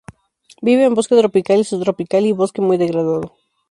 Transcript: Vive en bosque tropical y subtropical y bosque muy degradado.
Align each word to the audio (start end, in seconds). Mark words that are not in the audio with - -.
Vive 0.67 0.83
en 0.85 0.95
bosque 0.95 1.15
tropical 1.15 1.59
y 1.59 1.63
subtropical 1.63 2.25
y 2.25 2.31
bosque 2.31 2.59
muy 2.59 2.77
degradado. 2.77 3.37